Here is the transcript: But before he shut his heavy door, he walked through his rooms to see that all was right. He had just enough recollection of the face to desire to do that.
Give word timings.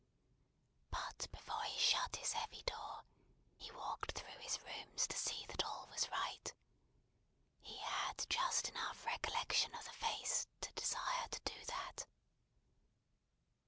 But 0.89 1.27
before 1.31 1.61
he 1.61 1.77
shut 1.79 2.15
his 2.15 2.33
heavy 2.33 2.63
door, 2.63 3.03
he 3.55 3.69
walked 3.71 4.13
through 4.13 4.39
his 4.39 4.59
rooms 4.63 5.05
to 5.05 5.15
see 5.15 5.45
that 5.45 5.63
all 5.63 5.85
was 5.91 6.09
right. 6.09 6.51
He 7.61 7.77
had 7.77 8.25
just 8.27 8.67
enough 8.69 9.05
recollection 9.05 9.75
of 9.75 9.85
the 9.85 9.91
face 9.91 10.47
to 10.61 10.71
desire 10.73 11.27
to 11.29 11.39
do 11.41 11.65
that. 11.65 12.07